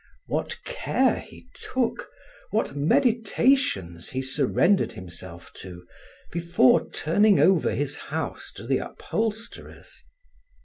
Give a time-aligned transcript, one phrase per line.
[0.25, 2.09] What care he took,
[2.49, 5.85] what meditations he surrendered himself to,
[6.31, 10.01] before turning over his house to the upholsterers!